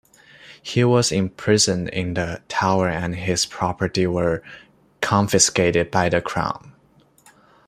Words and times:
He 0.63 0.83
was 0.83 1.11
imprisoned 1.11 1.89
in 1.89 2.15
the 2.15 2.41
Tower 2.47 2.87
and 2.89 3.15
his 3.15 3.45
properties 3.45 4.07
were 4.07 4.41
confiscated 4.99 5.91
by 5.91 6.09
the 6.09 6.21
Crown. 6.23 6.73